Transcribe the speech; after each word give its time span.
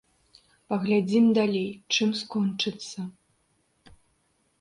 Паглядзім 0.71 1.25
далей, 1.39 1.67
чым 1.97 2.09
скончыцца. 2.21 2.99